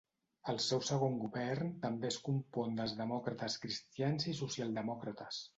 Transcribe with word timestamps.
El 0.53 0.61
seu 0.67 0.79
segon 0.87 1.17
govern 1.23 1.69
també 1.83 2.11
es 2.15 2.19
compon 2.29 2.81
dels 2.81 2.97
demòcrates 3.05 3.61
cristians 3.67 4.29
i 4.33 4.37
socialdemòcrates. 4.43 5.45